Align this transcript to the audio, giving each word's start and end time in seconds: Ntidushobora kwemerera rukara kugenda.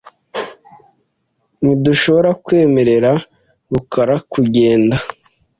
Ntidushobora 1.63 2.29
kwemerera 2.45 3.11
rukara 3.71 4.15
kugenda. 4.31 4.95